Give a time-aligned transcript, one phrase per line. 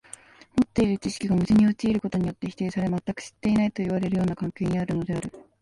[0.57, 5.31] 持っている知識が矛盾に陥ることによって否定され、全く知っていないといわれるような関係にあるのである。